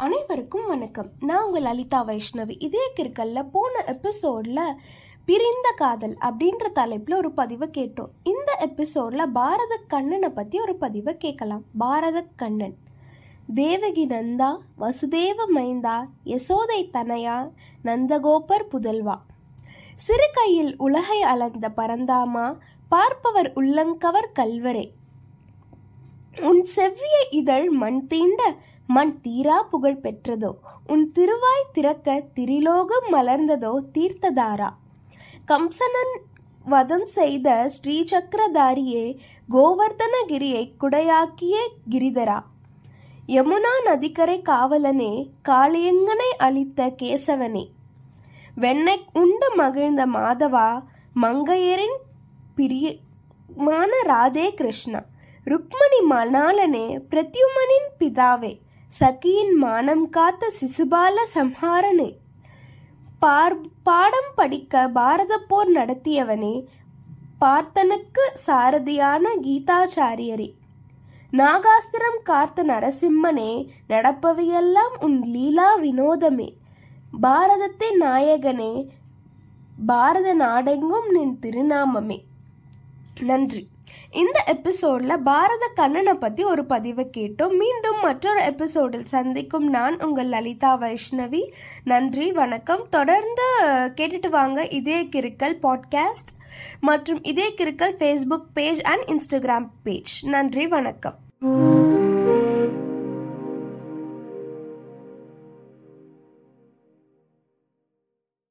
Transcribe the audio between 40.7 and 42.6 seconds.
குடையாக்கிய கிரிதரா?